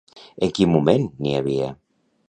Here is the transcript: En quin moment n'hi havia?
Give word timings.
En 0.47 0.53
quin 0.59 0.71
moment 0.77 1.07
n'hi 1.21 1.37
havia? 1.43 1.73